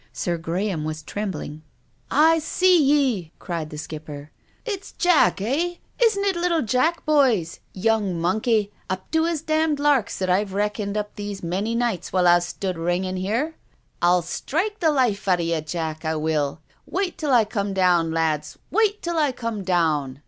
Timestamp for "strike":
14.23-14.79